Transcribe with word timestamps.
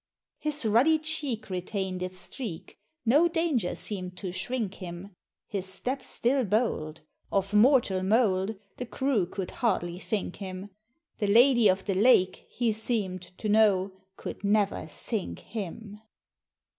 His 0.39 0.65
ruddy 0.65 0.97
cheek 0.97 1.51
retained 1.51 2.01
its 2.01 2.17
streak, 2.17 2.79
No 3.05 3.27
danger 3.27 3.75
seem'd 3.75 4.17
to 4.17 4.31
shrink 4.31 4.73
him: 4.81 5.11
His 5.47 5.67
step 5.67 6.01
still 6.01 6.43
bold 6.43 7.01
of 7.31 7.53
mortal 7.53 8.01
mould 8.01 8.55
The 8.77 8.87
crew 8.87 9.27
could 9.27 9.51
hardly 9.51 9.99
think 9.99 10.37
him: 10.37 10.71
The 11.19 11.27
Lady 11.27 11.67
of 11.67 11.85
the 11.85 11.93
Lake, 11.93 12.47
he 12.49 12.71
seem'd 12.73 13.21
To 13.37 13.47
know; 13.47 13.91
could 14.17 14.43
never 14.43 14.87
sink 14.87 15.37
him. 15.41 16.01